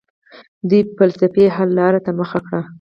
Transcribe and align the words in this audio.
دوی 0.69 0.81
فلسفي 0.97 1.45
حل 1.55 1.69
لارې 1.79 1.99
ته 2.05 2.11
مخه 2.19 2.39
کړه. 2.47 2.61